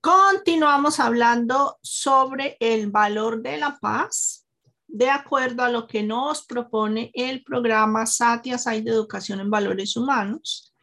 Continuamos 0.00 1.00
hablando 1.00 1.78
sobre 1.82 2.56
el 2.60 2.90
valor 2.90 3.42
de 3.42 3.56
la 3.56 3.78
paz 3.78 4.46
de 4.86 5.10
acuerdo 5.10 5.62
a 5.62 5.68
lo 5.68 5.86
que 5.86 6.02
nos 6.02 6.46
propone 6.46 7.10
el 7.12 7.42
programa 7.42 8.06
Satya 8.06 8.56
Sai 8.56 8.82
de 8.82 8.92
Educación 8.92 9.40
en 9.40 9.50
Valores 9.50 9.96
Humanos. 9.96 10.74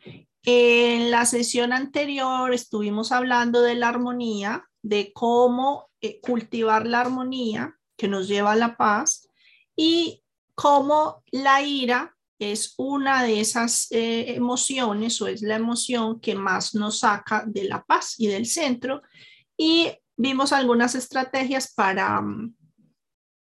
En 0.44 1.10
la 1.10 1.26
sesión 1.26 1.72
anterior 1.72 2.54
estuvimos 2.54 3.12
hablando 3.14 3.62
de 3.62 3.76
la 3.76 3.88
armonía, 3.88 4.66
de 4.82 5.14
cómo 5.14 5.90
eh, 6.02 6.20
cultivar 6.20 6.86
la 6.86 7.00
armonía 7.00 7.78
que 7.98 8.10
nos 8.10 8.28
lleva 8.28 8.52
a 8.52 8.58
la 8.58 8.76
paz 8.76 9.30
y 9.76 10.22
cómo 10.54 11.24
la 11.32 11.62
ira 11.62 12.13
es 12.40 12.74
una 12.78 13.24
de 13.24 13.40
esas 13.40 13.92
eh, 13.92 14.36
emociones 14.36 15.22
o 15.22 15.28
es 15.28 15.42
la 15.42 15.56
emoción 15.56 16.20
que 16.20 16.36
más 16.36 16.76
nos 16.76 17.00
saca 17.00 17.44
de 17.46 17.66
la 17.66 17.84
paz 17.84 18.16
y 18.18 18.28
del 18.28 18.46
centro. 18.46 19.02
Y 19.58 19.92
vimos 20.18 20.52
algunas 20.52 20.96
estrategias 20.96 21.74
para, 21.74 22.22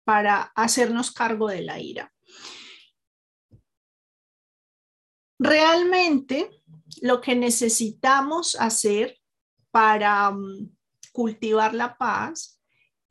para 0.05 0.52
hacernos 0.55 1.11
cargo 1.11 1.48
de 1.48 1.62
la 1.62 1.80
ira. 1.80 2.12
Realmente 5.39 6.50
lo 7.03 7.20
que 7.20 7.34
necesitamos 7.34 8.56
hacer 8.59 9.19
para 9.70 10.30
mm, 10.30 10.75
cultivar 11.12 11.75
la 11.75 11.97
paz 11.97 12.61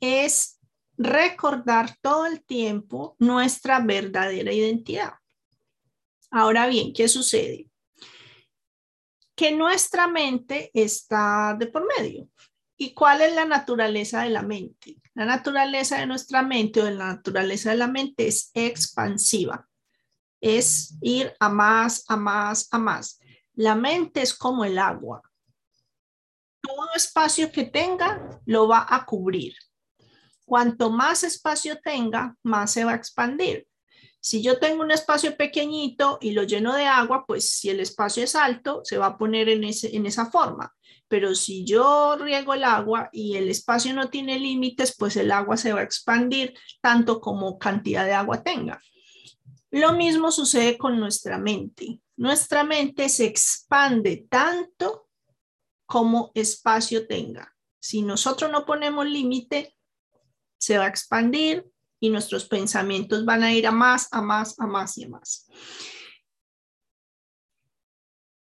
es 0.00 0.58
recordar 0.96 1.96
todo 2.00 2.26
el 2.26 2.44
tiempo 2.44 3.14
nuestra 3.18 3.80
verdadera 3.80 4.52
identidad. 4.52 5.14
Ahora 6.30 6.66
bien, 6.66 6.92
¿qué 6.92 7.08
sucede? 7.08 7.70
Que 9.34 9.52
nuestra 9.52 10.08
mente 10.08 10.70
está 10.74 11.56
de 11.58 11.66
por 11.66 11.86
medio. 11.96 12.28
¿Y 12.76 12.92
cuál 12.92 13.22
es 13.22 13.34
la 13.34 13.44
naturaleza 13.44 14.22
de 14.22 14.30
la 14.30 14.42
mente? 14.42 14.96
La 15.14 15.24
naturaleza 15.24 15.98
de 15.98 16.06
nuestra 16.06 16.42
mente 16.42 16.80
o 16.80 16.84
de 16.84 16.94
la 16.94 17.06
naturaleza 17.06 17.70
de 17.70 17.76
la 17.76 17.88
mente 17.88 18.26
es 18.26 18.50
expansiva. 18.52 19.66
Es 20.40 20.94
ir 21.00 21.34
a 21.40 21.48
más, 21.48 22.04
a 22.08 22.16
más, 22.16 22.68
a 22.70 22.78
más. 22.78 23.18
La 23.54 23.74
mente 23.74 24.20
es 24.20 24.34
como 24.34 24.64
el 24.64 24.78
agua. 24.78 25.22
Todo 26.60 26.88
espacio 26.94 27.50
que 27.50 27.64
tenga 27.64 28.40
lo 28.44 28.68
va 28.68 28.86
a 28.88 29.06
cubrir. 29.06 29.54
Cuanto 30.44 30.90
más 30.90 31.24
espacio 31.24 31.80
tenga, 31.82 32.36
más 32.42 32.72
se 32.72 32.84
va 32.84 32.92
a 32.92 32.96
expandir. 32.96 33.66
Si 34.26 34.42
yo 34.42 34.58
tengo 34.58 34.82
un 34.82 34.90
espacio 34.90 35.36
pequeñito 35.36 36.18
y 36.20 36.32
lo 36.32 36.42
lleno 36.42 36.74
de 36.74 36.84
agua, 36.84 37.24
pues 37.28 37.48
si 37.48 37.70
el 37.70 37.78
espacio 37.78 38.24
es 38.24 38.34
alto, 38.34 38.80
se 38.82 38.98
va 38.98 39.06
a 39.06 39.18
poner 39.18 39.48
en, 39.48 39.62
ese, 39.62 39.94
en 39.94 40.04
esa 40.04 40.26
forma. 40.26 40.74
Pero 41.06 41.36
si 41.36 41.64
yo 41.64 42.16
riego 42.16 42.52
el 42.54 42.64
agua 42.64 43.08
y 43.12 43.36
el 43.36 43.48
espacio 43.48 43.94
no 43.94 44.10
tiene 44.10 44.40
límites, 44.40 44.96
pues 44.98 45.16
el 45.16 45.30
agua 45.30 45.56
se 45.56 45.72
va 45.72 45.78
a 45.78 45.84
expandir 45.84 46.54
tanto 46.80 47.20
como 47.20 47.56
cantidad 47.56 48.04
de 48.04 48.14
agua 48.14 48.42
tenga. 48.42 48.82
Lo 49.70 49.92
mismo 49.92 50.32
sucede 50.32 50.76
con 50.76 50.98
nuestra 50.98 51.38
mente. 51.38 52.00
Nuestra 52.16 52.64
mente 52.64 53.08
se 53.08 53.26
expande 53.26 54.26
tanto 54.28 55.08
como 55.86 56.32
espacio 56.34 57.06
tenga. 57.06 57.54
Si 57.78 58.02
nosotros 58.02 58.50
no 58.50 58.66
ponemos 58.66 59.06
límite, 59.06 59.76
se 60.58 60.78
va 60.78 60.86
a 60.86 60.88
expandir 60.88 61.64
y 62.06 62.10
nuestros 62.10 62.46
pensamientos 62.46 63.24
van 63.24 63.42
a 63.42 63.52
ir 63.52 63.66
a 63.66 63.72
más, 63.72 64.08
a 64.12 64.22
más, 64.22 64.58
a 64.58 64.66
más 64.66 64.96
y 64.98 65.04
a 65.04 65.08
más. 65.08 65.46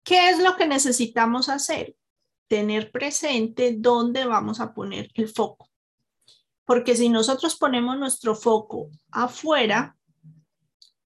¿Qué 0.03 0.29
es 0.29 0.39
lo 0.39 0.55
que 0.55 0.67
necesitamos 0.67 1.49
hacer? 1.49 1.95
Tener 2.47 2.91
presente 2.91 3.75
dónde 3.77 4.25
vamos 4.25 4.59
a 4.59 4.73
poner 4.73 5.09
el 5.15 5.29
foco. 5.29 5.69
Porque 6.63 6.95
si 6.95 7.09
nosotros 7.09 7.55
ponemos 7.55 7.97
nuestro 7.97 8.35
foco 8.35 8.89
afuera, 9.11 9.97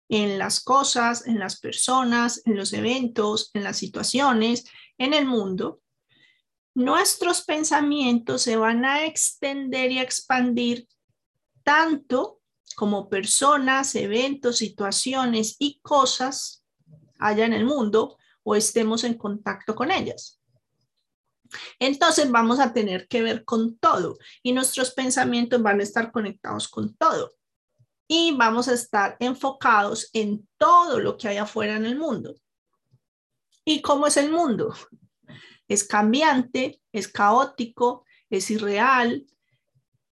en 0.09 0.37
las 0.37 0.61
cosas, 0.61 1.27
en 1.27 1.37
las 1.37 1.59
personas, 1.59 2.41
en 2.45 2.55
los 2.55 2.71
eventos, 2.71 3.51
en 3.53 3.65
las 3.65 3.77
situaciones, 3.77 4.65
en 4.97 5.13
el 5.13 5.25
mundo, 5.25 5.81
nuestros 6.73 7.43
pensamientos 7.43 8.43
se 8.43 8.55
van 8.55 8.85
a 8.85 9.05
extender 9.05 9.91
y 9.91 9.99
a 9.99 10.03
expandir 10.03 10.87
tanto 11.63 12.36
como 12.75 13.09
personas, 13.09 13.95
eventos, 13.95 14.57
situaciones 14.57 15.55
y 15.59 15.79
cosas 15.81 16.63
haya 17.19 17.45
en 17.45 17.53
el 17.53 17.65
mundo 17.65 18.17
o 18.43 18.55
estemos 18.55 19.03
en 19.03 19.15
contacto 19.15 19.75
con 19.75 19.91
ellas. 19.91 20.39
Entonces 21.79 22.29
vamos 22.29 22.59
a 22.59 22.73
tener 22.73 23.07
que 23.07 23.21
ver 23.21 23.45
con 23.45 23.77
todo 23.77 24.17
y 24.43 24.51
nuestros 24.51 24.91
pensamientos 24.91 25.61
van 25.61 25.79
a 25.79 25.83
estar 25.83 26.11
conectados 26.11 26.67
con 26.67 26.95
todo 26.95 27.33
y 28.07 28.35
vamos 28.35 28.67
a 28.67 28.73
estar 28.73 29.17
enfocados 29.19 30.09
en 30.13 30.47
todo 30.57 30.99
lo 30.99 31.17
que 31.17 31.27
hay 31.27 31.37
afuera 31.37 31.75
en 31.75 31.85
el 31.85 31.97
mundo. 31.97 32.35
¿Y 33.65 33.81
cómo 33.81 34.07
es 34.07 34.17
el 34.17 34.31
mundo? 34.31 34.73
Es 35.67 35.83
cambiante, 35.83 36.81
es 36.93 37.09
caótico, 37.09 38.05
es 38.29 38.49
irreal, 38.49 39.25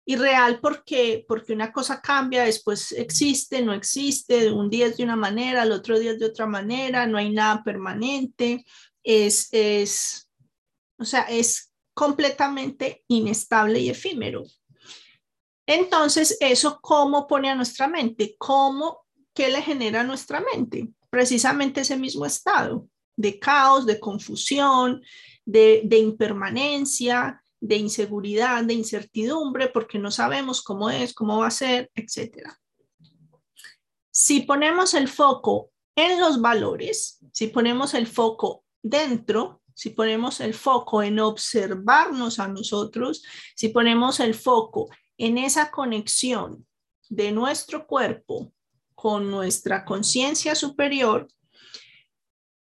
irreal 0.06 0.60
porque, 0.62 1.26
porque 1.28 1.54
una 1.54 1.72
cosa 1.72 2.00
cambia, 2.00 2.44
después 2.44 2.92
existe, 2.92 3.62
no 3.64 3.74
existe, 3.74 4.52
un 4.52 4.70
día 4.70 4.86
es 4.88 4.98
de 4.98 5.04
una 5.04 5.16
manera, 5.16 5.64
el 5.64 5.72
otro 5.72 5.98
día 5.98 6.12
es 6.12 6.20
de 6.20 6.28
otra 6.28 6.46
manera, 6.46 7.08
no 7.08 7.18
hay 7.18 7.32
nada 7.32 7.64
permanente, 7.64 8.64
es, 9.04 9.50
es, 9.52 10.30
o 10.98 11.06
sea, 11.06 11.22
es 11.24 11.74
completamente 11.94 13.04
inestable 13.08 13.80
y 13.80 13.90
efímero. 13.90 14.44
Entonces, 15.66 16.38
¿eso 16.40 16.80
cómo 16.82 17.26
pone 17.26 17.50
a 17.50 17.56
nuestra 17.56 17.88
mente? 17.88 18.36
¿Cómo, 18.38 19.06
qué 19.34 19.50
le 19.50 19.64
genera 19.64 20.02
a 20.02 20.04
nuestra 20.04 20.44
mente? 20.54 20.90
Precisamente 21.10 21.82
ese 21.82 21.98
mismo 21.98 22.26
estado 22.26 22.88
de 23.18 23.40
caos, 23.40 23.86
de 23.88 24.00
confusión, 24.00 25.02
de 25.46 25.98
impermanencia, 25.98 27.42
de 27.68 27.78
inseguridad, 27.78 28.64
de 28.64 28.76
incertidumbre, 28.76 29.70
porque 29.70 29.98
no 29.98 30.12
sabemos 30.12 30.62
cómo 30.62 30.92
es, 30.92 31.14
cómo 31.14 31.40
va 31.40 31.48
a 31.48 31.52
ser, 31.52 31.90
etc. 31.96 32.48
Si 34.12 34.42
ponemos 34.42 34.94
el 34.94 35.08
foco 35.08 35.72
en 35.96 36.20
los 36.20 36.40
valores, 36.40 37.20
si 37.34 37.48
ponemos 37.48 37.96
el 37.96 38.06
foco 38.06 38.64
dentro, 38.84 39.64
si 39.74 39.90
ponemos 39.90 40.42
el 40.42 40.54
foco 40.54 41.02
en 41.02 41.20
observarnos 41.20 42.38
a 42.38 42.48
nosotros, 42.48 43.24
si 43.56 43.70
ponemos 43.70 44.20
el 44.20 44.36
foco 44.36 44.90
en 45.18 45.40
esa 45.40 45.72
conexión 45.72 46.68
de 47.10 47.32
nuestro 47.32 47.88
cuerpo 47.88 48.54
con 48.94 49.32
nuestra 49.32 49.86
conciencia 49.86 50.54
superior, 50.54 51.28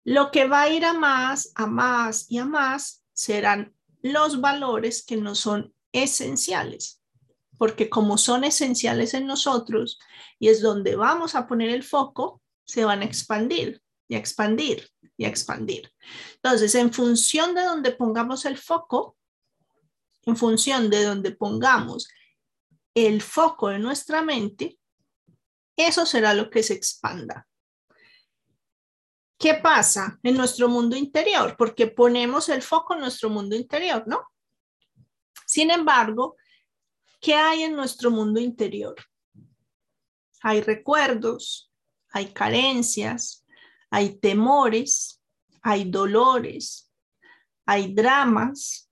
lo 0.04 0.32
que 0.32 0.48
va 0.48 0.64
a 0.64 0.70
ir 0.70 0.84
a 0.84 0.94
más, 0.94 1.52
a 1.54 1.68
más 1.68 2.26
y 2.30 2.40
a 2.40 2.46
más 2.46 3.06
serán 3.14 3.75
los 4.06 4.40
valores 4.40 5.04
que 5.04 5.18
no 5.18 5.34
son 5.34 5.74
esenciales, 5.92 7.02
porque 7.58 7.90
como 7.90 8.20
son 8.20 8.44
esenciales 8.44 9.16
en 9.16 9.26
nosotros 9.26 9.98
y 10.38 10.50
es 10.50 10.62
donde 10.62 10.96
vamos 10.96 11.34
a 11.34 11.48
poner 11.48 11.72
el 11.72 11.82
foco, 11.82 12.40
se 12.66 12.86
van 12.86 13.02
a 13.02 13.06
expandir 13.06 13.82
y 14.08 14.14
a 14.14 14.20
expandir 14.20 14.88
y 15.18 15.26
a 15.26 15.28
expandir. 15.28 15.92
Entonces, 16.36 16.76
en 16.76 16.94
función 16.94 17.56
de 17.56 17.64
donde 17.64 17.94
pongamos 17.94 18.46
el 18.46 18.60
foco, 18.60 19.18
en 20.22 20.38
función 20.38 20.92
de 20.92 21.04
donde 21.04 21.32
pongamos 21.32 22.08
el 22.94 23.24
foco 23.24 23.70
de 23.70 23.80
nuestra 23.80 24.22
mente, 24.22 24.78
eso 25.76 26.06
será 26.06 26.36
lo 26.36 26.52
que 26.52 26.62
se 26.62 26.76
expanda. 26.76 27.48
¿Qué 29.38 29.56
pasa 29.56 30.18
en 30.24 30.38
nuestro 30.38 30.70
mundo 30.70 30.96
interior? 30.96 31.56
Porque 31.58 31.88
ponemos 31.88 32.48
el 32.50 32.62
foco 32.62 32.94
en 32.94 33.02
nuestro 33.02 33.30
mundo 33.30 33.56
interior, 33.56 34.04
¿no? 34.08 34.32
Sin 35.46 35.72
embargo, 35.72 36.38
¿qué 37.20 37.36
hay 37.36 37.64
en 37.64 37.76
nuestro 37.76 38.12
mundo 38.12 38.40
interior? 38.40 38.96
Hay 40.42 40.62
recuerdos, 40.62 41.72
hay 42.10 42.32
carencias, 42.32 43.46
hay 43.90 44.18
temores, 44.20 45.22
hay 45.62 45.90
dolores, 45.90 46.92
hay 47.66 47.94
dramas, 47.94 48.90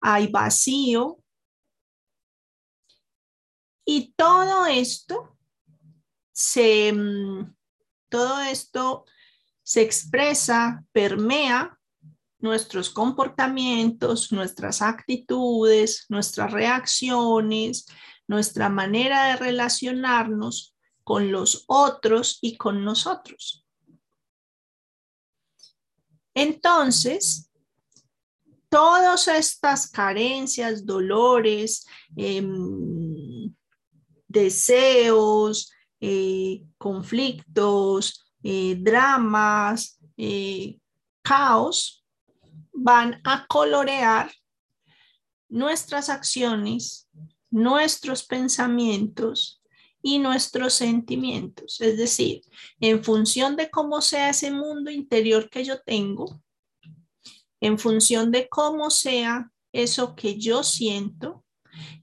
hay 0.00 0.26
vacío. 0.26 1.22
Y 3.84 4.12
todo 4.14 4.66
esto 4.66 5.38
se, 6.32 6.92
mm, 6.92 7.54
todo 8.08 8.40
esto 8.40 9.04
se 9.68 9.82
expresa, 9.82 10.82
permea 10.92 11.78
nuestros 12.38 12.88
comportamientos, 12.88 14.32
nuestras 14.32 14.80
actitudes, 14.80 16.06
nuestras 16.08 16.52
reacciones, 16.52 17.84
nuestra 18.26 18.70
manera 18.70 19.26
de 19.26 19.36
relacionarnos 19.36 20.74
con 21.04 21.30
los 21.30 21.64
otros 21.66 22.38
y 22.40 22.56
con 22.56 22.82
nosotros. 22.82 23.66
Entonces, 26.32 27.50
todas 28.70 29.28
estas 29.28 29.90
carencias, 29.90 30.86
dolores, 30.86 31.86
em, 32.16 33.54
deseos, 34.28 35.70
eh, 36.00 36.64
conflictos, 36.78 38.27
dramas, 38.42 39.98
caos, 41.22 42.04
van 42.72 43.20
a 43.24 43.46
colorear 43.46 44.30
nuestras 45.48 46.08
acciones, 46.08 47.08
nuestros 47.50 48.24
pensamientos 48.24 49.62
y 50.02 50.18
nuestros 50.18 50.74
sentimientos. 50.74 51.80
Es 51.80 51.96
decir, 51.96 52.42
en 52.80 53.02
función 53.02 53.56
de 53.56 53.70
cómo 53.70 54.00
sea 54.00 54.30
ese 54.30 54.50
mundo 54.50 54.90
interior 54.90 55.48
que 55.50 55.64
yo 55.64 55.80
tengo, 55.80 56.40
en 57.60 57.78
función 57.78 58.30
de 58.30 58.48
cómo 58.48 58.90
sea 58.90 59.50
eso 59.72 60.14
que 60.14 60.38
yo 60.38 60.62
siento, 60.62 61.44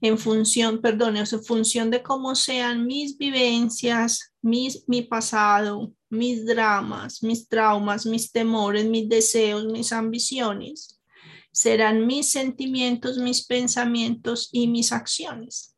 en 0.00 0.18
función, 0.18 0.80
perdón, 0.80 1.16
en 1.16 1.26
función 1.26 1.90
de 1.90 2.02
cómo 2.02 2.34
sean 2.34 2.86
mis 2.86 3.16
vivencias, 3.16 4.34
mis, 4.42 4.84
mi 4.88 5.02
pasado, 5.02 5.92
mis 6.10 6.46
dramas, 6.46 7.22
mis 7.22 7.48
traumas, 7.48 8.06
mis 8.06 8.30
temores, 8.30 8.84
mis 8.84 9.08
deseos, 9.08 9.66
mis 9.66 9.92
ambiciones, 9.92 11.00
serán 11.52 12.06
mis 12.06 12.30
sentimientos, 12.30 13.18
mis 13.18 13.44
pensamientos 13.46 14.48
y 14.52 14.68
mis 14.68 14.92
acciones. 14.92 15.76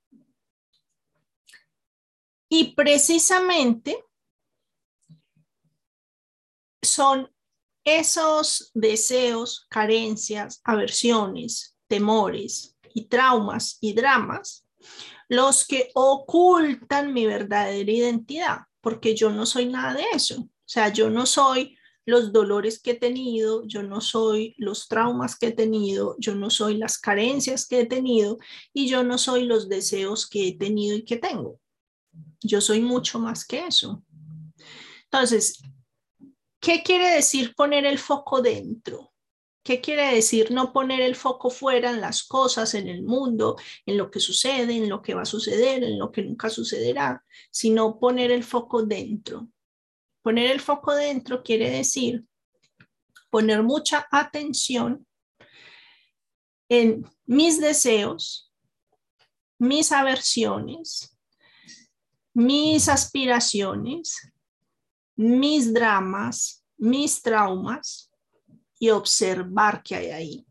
Y 2.51 2.75
precisamente 2.75 4.03
son 6.83 7.31
esos 7.85 8.71
deseos, 8.75 9.67
carencias, 9.71 10.61
aversiones, 10.65 11.77
temores 11.87 12.77
y 12.95 13.07
traumas 13.07 13.79
y 13.81 13.95
dramas 13.95 14.69
los 15.29 15.67
que 15.67 15.91
ocultan 15.95 17.13
mi 17.13 17.27
verdadera 17.27 17.91
identidad, 17.91 18.59
porque 18.81 19.15
yo 19.15 19.31
no 19.31 19.47
soy 19.47 19.67
nada 19.67 19.95
de 19.95 20.05
eso. 20.15 20.41
O 20.41 20.71
sea, 20.71 20.93
yo 20.93 21.11
no 21.11 21.27
soy 21.27 21.77
los 22.09 22.33
dolores 22.33 22.81
que 22.81 22.93
he 22.93 22.95
tenido, 22.95 23.67
yo 23.67 23.83
no 23.83 24.01
soy 24.01 24.55
los 24.57 24.89
traumas 24.89 25.39
que 25.39 25.49
he 25.49 25.53
tenido, 25.53 26.17
yo 26.19 26.35
no 26.35 26.49
soy 26.49 26.79
las 26.79 26.99
carencias 26.99 27.67
que 27.67 27.81
he 27.81 27.87
tenido 27.87 28.39
y 28.73 28.89
yo 28.89 29.05
no 29.05 29.19
soy 29.19 29.45
los 29.45 29.69
deseos 29.69 30.27
que 30.27 30.49
he 30.49 30.57
tenido 30.57 30.97
y 30.97 31.05
que 31.05 31.19
tengo. 31.19 31.61
Yo 32.41 32.63
soy 32.63 32.81
mucho 32.81 33.19
más 33.19 33.47
que 33.47 33.67
eso. 33.67 34.03
Entonces, 35.05 35.61
¿qué 36.61 36.83
quiere 36.83 37.11
decir 37.11 37.55
poner 37.55 37.85
el 37.85 37.99
foco 37.99 38.41
dentro? 38.41 39.13
¿Qué 39.63 39.81
quiere 39.81 40.15
decir 40.15 40.51
no 40.51 40.73
poner 40.73 41.01
el 41.01 41.15
foco 41.15 41.51
fuera 41.51 41.91
en 41.91 42.01
las 42.01 42.23
cosas, 42.23 42.75
en 42.75 42.89
el 42.89 43.03
mundo, 43.03 43.57
en 43.85 43.99
lo 43.99 44.11
que 44.11 44.21
sucede, 44.21 44.77
en 44.77 44.89
lo 44.89 45.03
que 45.03 45.15
va 45.15 45.23
a 45.23 45.27
suceder, 45.27 45.85
en 45.85 45.99
lo 45.99 46.11
que 46.11 46.23
nunca 46.23 46.49
sucederá, 46.49 47.25
sino 47.51 47.99
poner 47.99 48.31
el 48.31 48.45
foco 48.45 48.83
dentro? 48.85 49.49
Poner 50.23 50.51
el 50.51 50.61
foco 50.61 50.95
dentro 50.95 51.43
quiere 51.43 51.71
decir 51.71 52.25
poner 53.31 53.63
mucha 53.63 54.07
atención 54.11 55.07
en 56.69 57.09
mis 57.27 57.61
deseos, 57.61 58.53
mis 59.59 59.93
aversiones, 59.93 61.17
mis 62.35 62.89
aspiraciones, 62.89 64.33
mis 65.17 65.73
dramas, 65.73 66.65
mis 66.77 67.23
traumas 67.23 68.08
y 68.79 68.91
observar 68.91 69.83
qué 69.83 69.97
hay 69.97 70.07
ahí. 70.11 70.47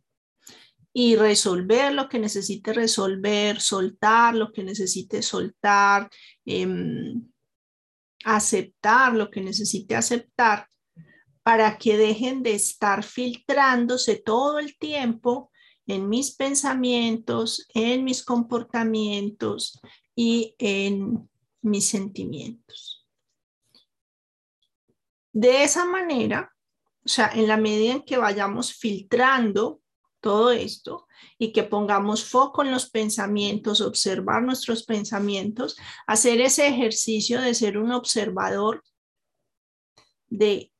Y 0.93 1.15
resolver 1.15 1.93
lo 1.93 2.09
que 2.09 2.19
necesite 2.19 2.73
resolver, 2.73 3.61
soltar 3.61 4.35
lo 4.35 4.51
que 4.51 4.63
necesite 4.63 5.21
soltar, 5.21 6.09
em, 6.45 7.23
aceptar 8.23 9.13
lo 9.13 9.29
que 9.29 9.41
necesite 9.41 9.95
aceptar 9.95 10.67
para 11.43 11.77
que 11.77 11.97
dejen 11.97 12.43
de 12.43 12.55
estar 12.55 13.03
filtrándose 13.03 14.17
todo 14.17 14.59
el 14.59 14.77
tiempo 14.77 15.51
en 15.85 16.09
mis 16.09 16.35
pensamientos, 16.35 17.65
en 17.73 18.03
mis 18.03 18.23
comportamientos 18.23 19.79
y 20.13 20.55
en 20.57 21.29
mis 21.61 21.87
sentimientos. 21.87 23.07
De 25.31 25.63
esa 25.63 25.85
manera, 25.85 26.53
o 27.07 27.09
sea, 27.09 27.31
en 27.33 27.47
la 27.47 27.57
medida 27.57 27.93
en 27.93 28.03
que 28.03 28.17
vayamos 28.17 28.73
filtrando 28.73 29.81
todo 30.19 30.51
esto 30.51 31.07
y 31.37 31.51
que 31.53 31.63
pongamos 31.63 32.25
foco 32.25 32.63
en 32.63 32.71
los 32.71 32.89
pensamientos, 32.89 33.81
observar 33.81 34.43
nuestros 34.43 34.83
pensamientos, 34.83 35.77
hacer 36.05 36.41
ese 36.41 36.67
ejercicio 36.67 37.41
de 37.41 37.53
ser 37.53 37.77
un 37.77 37.91
observador 37.91 38.83
de 40.27 40.71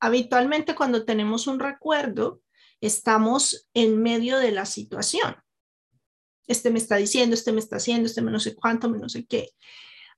habitualmente 0.00 0.74
cuando 0.74 1.04
tenemos 1.04 1.46
un 1.46 1.58
recuerdo, 1.58 2.40
estamos 2.80 3.68
en 3.74 4.00
medio 4.00 4.38
de 4.38 4.52
la 4.52 4.64
situación 4.64 5.34
este 6.48 6.70
me 6.70 6.78
está 6.78 6.96
diciendo, 6.96 7.34
este 7.34 7.52
me 7.52 7.60
está 7.60 7.76
haciendo, 7.76 8.06
este 8.06 8.22
me 8.22 8.32
no 8.32 8.40
sé 8.40 8.56
cuánto, 8.56 8.88
me 8.88 8.98
no 8.98 9.08
sé 9.08 9.26
qué. 9.26 9.50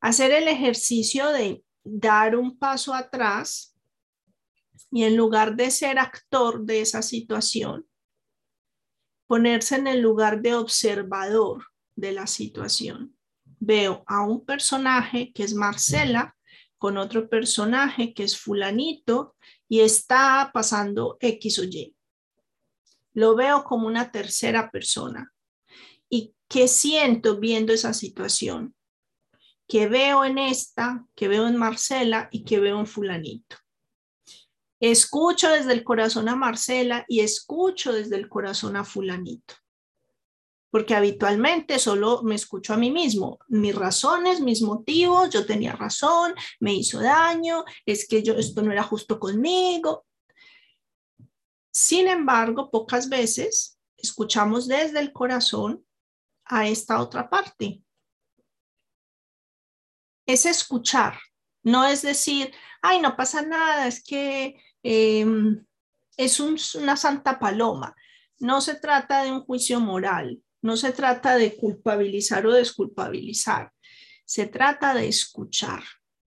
Hacer 0.00 0.30
el 0.30 0.48
ejercicio 0.48 1.28
de 1.28 1.62
dar 1.82 2.36
un 2.36 2.56
paso 2.56 2.94
atrás 2.94 3.69
y 4.90 5.04
en 5.04 5.16
lugar 5.16 5.56
de 5.56 5.70
ser 5.70 5.98
actor 5.98 6.64
de 6.64 6.80
esa 6.80 7.02
situación, 7.02 7.86
ponerse 9.26 9.76
en 9.76 9.86
el 9.86 10.00
lugar 10.00 10.42
de 10.42 10.54
observador 10.54 11.64
de 11.94 12.12
la 12.12 12.26
situación. 12.26 13.16
Veo 13.60 14.02
a 14.06 14.22
un 14.22 14.44
personaje 14.44 15.32
que 15.32 15.44
es 15.44 15.54
Marcela 15.54 16.36
con 16.78 16.96
otro 16.96 17.28
personaje 17.28 18.14
que 18.14 18.24
es 18.24 18.38
fulanito 18.38 19.36
y 19.68 19.80
está 19.80 20.50
pasando 20.52 21.18
X 21.20 21.58
o 21.58 21.64
Y. 21.64 21.94
Lo 23.12 23.36
veo 23.36 23.64
como 23.64 23.86
una 23.86 24.10
tercera 24.10 24.70
persona 24.70 25.32
y 26.08 26.34
qué 26.48 26.66
siento 26.66 27.38
viendo 27.38 27.72
esa 27.72 27.92
situación, 27.92 28.74
que 29.68 29.86
veo 29.88 30.24
en 30.24 30.38
esta, 30.38 31.06
que 31.14 31.28
veo 31.28 31.46
en 31.46 31.56
Marcela 31.56 32.28
y 32.32 32.44
que 32.44 32.58
veo 32.58 32.80
en 32.80 32.86
fulanito. 32.86 33.56
Escucho 34.80 35.50
desde 35.50 35.74
el 35.74 35.84
corazón 35.84 36.28
a 36.30 36.36
Marcela 36.36 37.04
y 37.06 37.20
escucho 37.20 37.92
desde 37.92 38.16
el 38.16 38.30
corazón 38.30 38.76
a 38.76 38.84
fulanito. 38.84 39.54
Porque 40.70 40.94
habitualmente 40.94 41.78
solo 41.78 42.22
me 42.22 42.36
escucho 42.36 42.72
a 42.72 42.78
mí 42.78 42.90
mismo, 42.90 43.40
mis 43.48 43.74
razones, 43.74 44.40
mis 44.40 44.62
motivos, 44.62 45.28
yo 45.28 45.44
tenía 45.44 45.72
razón, 45.72 46.34
me 46.60 46.72
hizo 46.72 47.00
daño, 47.00 47.64
es 47.84 48.08
que 48.08 48.22
yo 48.22 48.34
esto 48.34 48.62
no 48.62 48.72
era 48.72 48.82
justo 48.82 49.18
conmigo. 49.18 50.06
Sin 51.70 52.08
embargo, 52.08 52.70
pocas 52.70 53.08
veces 53.08 53.78
escuchamos 53.98 54.66
desde 54.66 55.00
el 55.00 55.12
corazón 55.12 55.84
a 56.44 56.68
esta 56.68 57.00
otra 57.00 57.28
parte. 57.28 57.82
Es 60.24 60.46
escuchar, 60.46 61.18
no 61.62 61.84
es 61.84 62.02
decir, 62.02 62.54
ay, 62.80 63.00
no 63.00 63.16
pasa 63.16 63.42
nada, 63.42 63.86
es 63.86 64.02
que 64.02 64.56
em, 64.82 65.64
es 66.16 66.40
una 66.40 66.96
santa 66.96 67.38
paloma. 67.38 67.94
No 68.38 68.60
se 68.60 68.74
trata 68.74 69.22
de 69.22 69.32
un 69.32 69.44
juicio 69.44 69.80
moral, 69.80 70.42
no 70.62 70.76
se 70.76 70.92
trata 70.92 71.36
de 71.36 71.56
culpabilizar 71.56 72.46
o 72.46 72.52
desculpabilizar, 72.52 73.72
se 74.24 74.46
trata 74.46 74.94
de 74.94 75.08
escuchar, 75.08 75.82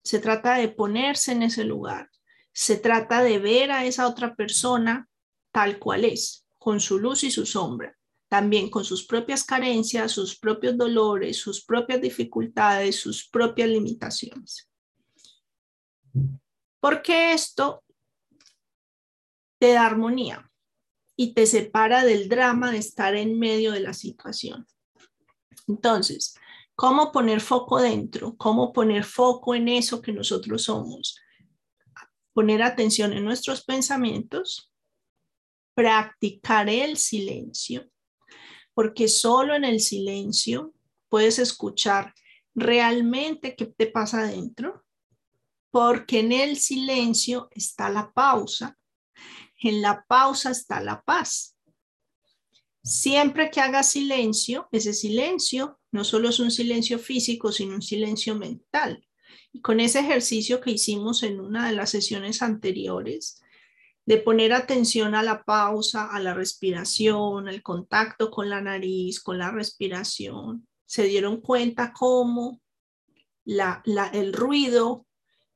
se 0.03 0.19
trata 0.19 0.55
de 0.55 0.69
ponerse 0.69 1.33
en 1.33 1.43
ese 1.43 1.65
lugar, 1.65 2.11
se 2.53 2.77
trata 2.77 3.23
de 3.23 3.39
ver 3.39 3.71
a 3.71 3.85
esa 3.85 4.07
otra 4.07 4.35
persona 4.35 5.09
tal 5.53 5.79
cual 5.79 6.05
es, 6.05 6.47
con 6.59 6.81
su 6.81 6.99
luz 6.99 7.25
y 7.25 7.31
su 7.31 7.47
sombra 7.47 7.97
también 8.31 8.71
con 8.71 8.85
sus 8.85 9.05
propias 9.05 9.43
carencias, 9.43 10.13
sus 10.13 10.39
propios 10.39 10.77
dolores, 10.77 11.37
sus 11.37 11.65
propias 11.65 12.01
dificultades, 12.01 13.01
sus 13.01 13.29
propias 13.29 13.69
limitaciones. 13.69 14.71
Porque 16.79 17.33
esto 17.33 17.83
te 19.61 19.75
da 19.75 19.87
armonía 19.87 20.51
y 21.15 21.35
te 21.35 21.47
separa 21.47 22.05
del 22.05 22.29
drama 22.29 22.73
de 22.73 22.79
estar 22.79 23.15
en 23.15 23.39
medio 23.39 23.71
de 23.71 23.81
la 23.81 23.93
situación. 23.95 24.67
Entonces, 25.69 26.35
¿cómo 26.75 27.13
poner 27.13 27.41
foco 27.41 27.81
dentro? 27.81 28.37
¿Cómo 28.37 28.73
poner 28.73 29.05
foco 29.05 29.55
en 29.55 29.69
eso 29.69 30.03
que 30.03 30.13
nosotros 30.13 30.65
somos? 30.65 31.21
Poner 32.33 32.63
atención 32.63 33.13
en 33.13 33.25
nuestros 33.25 33.65
pensamientos, 33.65 34.73
practicar 35.75 36.69
el 36.69 36.97
silencio 36.97 37.89
porque 38.81 39.09
solo 39.09 39.55
en 39.55 39.67
el 39.67 39.79
silencio 39.79 40.73
puedes 41.11 41.39
escuchar 41.39 42.15
realmente 42.55 43.55
qué 43.55 43.67
te 43.67 43.87
pasa 43.87 44.21
adentro, 44.21 44.87
porque 45.71 46.21
en 46.21 46.33
el 46.33 46.57
silencio 46.57 47.49
está 47.51 47.91
la 47.91 48.11
pausa, 48.11 48.79
en 49.61 49.83
la 49.83 50.05
pausa 50.09 50.51
está 50.51 50.81
la 50.81 51.03
paz, 51.03 51.57
Siempre 52.83 53.51
que 53.51 53.61
haga 53.61 53.83
silencio, 53.83 54.69
ese 54.73 54.95
silencio 54.95 55.79
no 55.93 56.03
solo 56.03 56.31
es 56.31 56.41
un 56.41 56.51
silencio 56.51 56.99
físico, 56.99 57.53
sino 57.53 57.75
un 57.75 57.83
silencio 57.83 58.35
mental. 58.35 59.07
Y 59.53 59.61
con 59.61 59.81
ese 59.81 60.01
ejercicio 60.01 60.61
que 60.61 60.73
hicimos 60.73 61.23
en 61.23 61.41
una 61.41 61.69
de 61.69 61.75
las 61.75 61.91
sesiones 61.91 62.41
anteriores, 62.41 63.43
de 64.07 64.17
poner 64.17 64.53
atención 64.53 65.15
a 65.15 65.23
la 65.23 65.45
pausa, 65.45 66.07
a 66.07 66.21
la 66.21 66.33
respiración, 66.33 67.49
el 67.49 67.63
contacto 67.63 68.31
con 68.31 68.49
la 68.49 68.63
nariz, 68.63 69.21
con 69.21 69.39
la 69.39 69.51
respiración, 69.51 70.67
se 70.87 71.05
dieron 71.05 71.41
cuenta 71.41 71.93
cómo 71.93 72.61
el 73.45 74.33
ruido, 74.33 75.07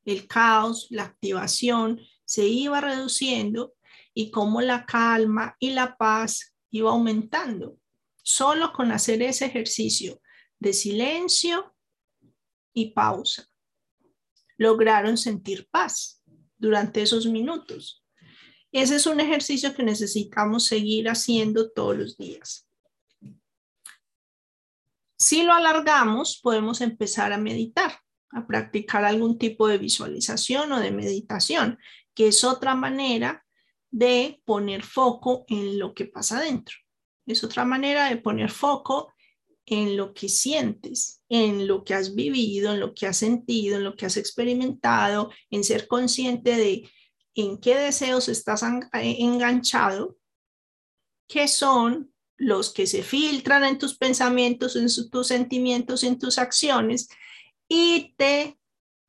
el 0.04 0.26
caos, 0.26 0.88
la 0.90 1.04
activación 1.04 2.00
se 2.24 2.46
iba 2.46 2.80
reduciendo 2.80 3.74
y 4.14 4.30
cómo 4.30 4.60
la 4.60 4.86
calma 4.86 5.56
y 5.58 5.70
la 5.70 5.96
paz 5.96 6.54
iba 6.70 6.90
aumentando. 6.90 7.76
Solo 8.22 8.72
con 8.72 8.92
hacer 8.92 9.20
ese 9.22 9.46
ejercicio 9.46 10.20
de 10.58 10.72
silencio 10.72 11.74
y 12.72 12.92
pausa, 12.92 13.46
lograron 14.56 15.18
sentir 15.18 15.68
paz 15.70 16.22
durante 16.56 17.02
esos 17.02 17.26
minutos. 17.26 18.02
Ese 18.72 18.96
es 18.96 19.06
un 19.06 19.20
ejercicio 19.20 19.74
que 19.74 19.82
necesitamos 19.82 20.64
seguir 20.64 21.08
haciendo 21.08 21.70
todos 21.70 21.96
los 21.96 22.16
días. 22.16 22.68
Si 25.18 25.42
lo 25.42 25.52
alargamos, 25.52 26.40
podemos 26.42 26.80
empezar 26.80 27.32
a 27.32 27.38
meditar, 27.38 28.00
a 28.30 28.46
practicar 28.46 29.04
algún 29.04 29.38
tipo 29.38 29.68
de 29.68 29.78
visualización 29.78 30.72
o 30.72 30.80
de 30.80 30.90
meditación, 30.90 31.78
que 32.14 32.28
es 32.28 32.42
otra 32.42 32.74
manera 32.74 33.43
de 33.94 34.42
poner 34.44 34.82
foco 34.82 35.44
en 35.46 35.78
lo 35.78 35.94
que 35.94 36.06
pasa 36.06 36.40
dentro. 36.40 36.74
Es 37.26 37.44
otra 37.44 37.64
manera 37.64 38.08
de 38.08 38.16
poner 38.16 38.50
foco 38.50 39.12
en 39.66 39.96
lo 39.96 40.12
que 40.12 40.28
sientes, 40.28 41.22
en 41.28 41.68
lo 41.68 41.84
que 41.84 41.94
has 41.94 42.16
vivido, 42.16 42.72
en 42.72 42.80
lo 42.80 42.92
que 42.92 43.06
has 43.06 43.18
sentido, 43.18 43.76
en 43.76 43.84
lo 43.84 43.94
que 43.94 44.06
has 44.06 44.16
experimentado, 44.16 45.30
en 45.48 45.62
ser 45.62 45.86
consciente 45.86 46.56
de 46.56 46.90
en 47.36 47.58
qué 47.58 47.76
deseos 47.76 48.28
estás 48.28 48.64
enganchado, 48.92 50.18
que 51.28 51.46
son 51.46 52.12
los 52.36 52.74
que 52.74 52.88
se 52.88 53.04
filtran 53.04 53.62
en 53.62 53.78
tus 53.78 53.96
pensamientos, 53.96 54.74
en 54.74 54.88
tus 55.08 55.28
sentimientos, 55.28 56.02
en 56.02 56.18
tus 56.18 56.38
acciones 56.38 57.08
y 57.68 58.12
te 58.16 58.58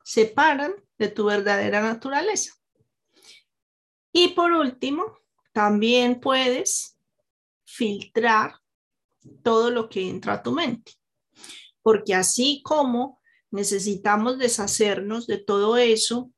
separan 0.04 0.74
de 1.00 1.08
tu 1.08 1.26
verdadera 1.26 1.82
naturaleza. 1.82 2.54
Y 4.18 4.30
por 4.30 4.54
último, 4.54 5.20
también 5.52 6.22
puedes 6.22 6.98
filtrar 7.66 8.56
todo 9.44 9.72
lo 9.72 9.90
que 9.90 10.08
entra 10.08 10.36
a 10.36 10.42
tu 10.42 10.54
mente, 10.54 10.94
porque 11.82 12.16
así 12.16 12.62
como 12.64 13.22
necesitamos 13.52 14.38
deshacernos 14.38 15.28
de 15.28 15.40
todo 15.40 15.76
eso 15.76 16.32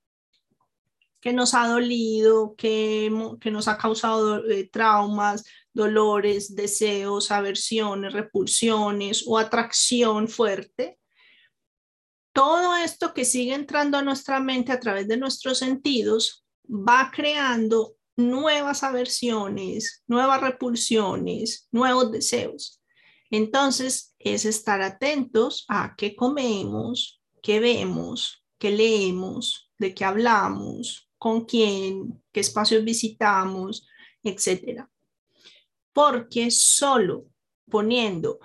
que 1.21 1.33
nos 1.33 1.53
ha 1.53 1.67
dolido, 1.67 2.55
que, 2.55 3.11
que 3.39 3.51
nos 3.51 3.67
ha 3.67 3.77
causado 3.77 4.43
eh, 4.49 4.67
traumas, 4.73 5.45
dolores, 5.71 6.55
deseos, 6.55 7.29
aversiones, 7.29 8.11
repulsiones 8.11 9.23
o 9.27 9.37
atracción 9.37 10.27
fuerte, 10.27 10.97
todo 12.33 12.75
esto 12.75 13.13
que 13.13 13.23
sigue 13.23 13.53
entrando 13.53 13.99
a 13.99 14.01
nuestra 14.01 14.39
mente 14.39 14.71
a 14.71 14.79
través 14.79 15.07
de 15.07 15.17
nuestros 15.17 15.59
sentidos 15.59 16.43
va 16.69 17.11
creando 17.13 17.95
nuevas 18.15 18.83
aversiones, 18.83 20.03
nuevas 20.07 20.41
repulsiones, 20.41 21.67
nuevos 21.71 22.11
deseos. 22.11 22.81
Entonces, 23.29 24.15
es 24.19 24.45
estar 24.45 24.81
atentos 24.81 25.65
a 25.67 25.95
qué 25.95 26.15
comemos, 26.15 27.21
qué 27.41 27.59
vemos, 27.59 28.43
qué 28.57 28.71
leemos, 28.71 29.71
de 29.77 29.93
qué 29.93 30.05
hablamos, 30.05 31.09
con 31.17 31.45
quién, 31.45 32.23
qué 32.31 32.39
espacios 32.39 32.83
visitamos, 32.83 33.87
etcétera. 34.23 34.89
Porque 35.93 36.51
solo 36.51 37.25
poniendo 37.69 38.39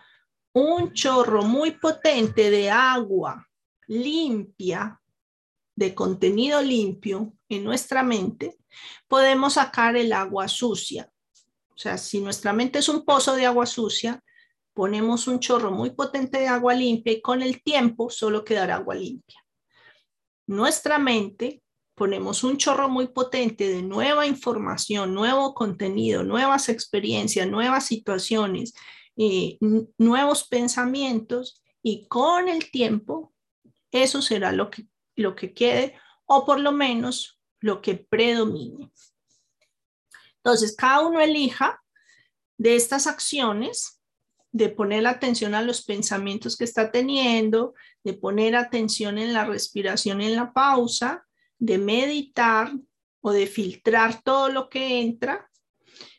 un 0.52 0.92
chorro 0.92 1.42
muy 1.42 1.72
potente 1.72 2.50
de 2.50 2.70
agua 2.70 3.48
limpia, 3.86 5.00
de 5.74 5.94
contenido 5.94 6.62
limpio, 6.62 7.32
en 7.56 7.64
nuestra 7.64 8.02
mente, 8.02 8.56
podemos 9.08 9.54
sacar 9.54 9.96
el 9.96 10.12
agua 10.12 10.48
sucia. 10.48 11.10
O 11.70 11.78
sea, 11.78 11.98
si 11.98 12.20
nuestra 12.20 12.52
mente 12.52 12.78
es 12.78 12.88
un 12.88 13.04
pozo 13.04 13.34
de 13.34 13.46
agua 13.46 13.66
sucia, 13.66 14.22
ponemos 14.74 15.26
un 15.26 15.40
chorro 15.40 15.70
muy 15.70 15.90
potente 15.90 16.38
de 16.38 16.48
agua 16.48 16.74
limpia 16.74 17.12
y 17.12 17.20
con 17.20 17.42
el 17.42 17.62
tiempo 17.62 18.10
solo 18.10 18.44
quedará 18.44 18.76
agua 18.76 18.94
limpia. 18.94 19.38
Nuestra 20.46 20.98
mente 20.98 21.62
ponemos 21.94 22.42
un 22.42 22.56
chorro 22.56 22.88
muy 22.88 23.08
potente 23.08 23.68
de 23.68 23.82
nueva 23.82 24.26
información, 24.26 25.14
nuevo 25.14 25.54
contenido, 25.54 26.24
nuevas 26.24 26.68
experiencias, 26.68 27.48
nuevas 27.48 27.86
situaciones, 27.86 28.74
eh, 29.16 29.58
nuevos 29.98 30.48
pensamientos 30.48 31.62
y 31.82 32.06
con 32.08 32.48
el 32.48 32.70
tiempo 32.70 33.32
eso 33.90 34.22
será 34.22 34.52
lo 34.52 34.70
que, 34.70 34.86
lo 35.16 35.34
que 35.36 35.52
quede 35.52 35.94
o 36.24 36.46
por 36.46 36.60
lo 36.60 36.72
menos 36.72 37.41
lo 37.62 37.80
que 37.80 37.94
predomine. 37.94 38.92
Entonces, 40.36 40.76
cada 40.76 41.06
uno 41.06 41.20
elija 41.20 41.82
de 42.58 42.76
estas 42.76 43.06
acciones, 43.06 44.00
de 44.50 44.68
poner 44.68 45.06
atención 45.06 45.54
a 45.54 45.62
los 45.62 45.82
pensamientos 45.82 46.56
que 46.56 46.64
está 46.64 46.90
teniendo, 46.90 47.74
de 48.04 48.12
poner 48.12 48.54
atención 48.54 49.16
en 49.16 49.32
la 49.32 49.46
respiración, 49.46 50.20
en 50.20 50.36
la 50.36 50.52
pausa, 50.52 51.26
de 51.58 51.78
meditar 51.78 52.72
o 53.20 53.32
de 53.32 53.46
filtrar 53.46 54.22
todo 54.22 54.48
lo 54.50 54.68
que 54.68 55.00
entra, 55.00 55.48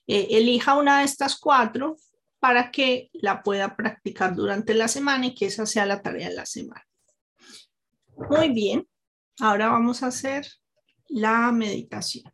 eh, 0.08 0.28
elija 0.32 0.76
una 0.76 1.00
de 1.00 1.06
estas 1.06 1.38
cuatro 1.38 1.98
para 2.40 2.72
que 2.72 3.10
la 3.14 3.44
pueda 3.44 3.76
practicar 3.76 4.36
durante 4.36 4.74
la 4.74 4.88
semana 4.88 5.28
y 5.28 5.36
que 5.36 5.46
esa 5.46 5.66
sea 5.66 5.86
la 5.86 6.02
tarea 6.02 6.30
de 6.30 6.36
la 6.36 6.46
semana. 6.46 6.86
Muy 8.30 8.50
bien, 8.50 8.88
ahora 9.40 9.68
vamos 9.68 10.02
a 10.02 10.08
hacer 10.08 10.48
la 11.10 11.52
meditación. 11.52 12.33